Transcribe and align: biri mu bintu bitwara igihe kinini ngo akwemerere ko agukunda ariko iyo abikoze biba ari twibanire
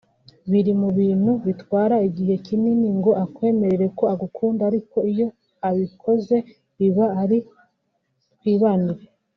biri 0.51 0.71
mu 0.81 0.89
bintu 0.99 1.31
bitwara 1.45 1.95
igihe 2.07 2.35
kinini 2.45 2.87
ngo 2.97 3.11
akwemerere 3.23 3.85
ko 3.97 4.03
agukunda 4.13 4.61
ariko 4.69 4.97
iyo 5.11 5.27
abikoze 5.67 6.37
biba 6.77 7.05
ari 7.21 7.37
twibanire 8.35 9.05